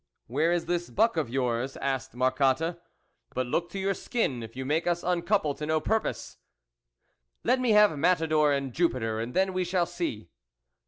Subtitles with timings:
[0.25, 2.81] "Where is this buck of yours?" asked Marcotte,"
[3.35, 6.37] but look to your skin, if you make us uncouple to no purpose.""
[7.43, 10.31] Let me have Matador and Jupiter, and then we shall see."